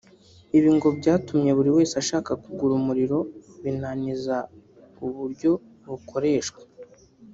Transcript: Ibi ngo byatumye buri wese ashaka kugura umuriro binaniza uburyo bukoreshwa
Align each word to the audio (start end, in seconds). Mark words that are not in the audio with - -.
Ibi 0.57 0.69
ngo 0.75 0.87
byatumye 0.99 1.51
buri 1.57 1.69
wese 1.77 1.93
ashaka 2.01 2.31
kugura 2.43 2.73
umuriro 2.79 3.19
binaniza 3.63 4.37
uburyo 5.05 5.51
bukoreshwa 5.89 6.61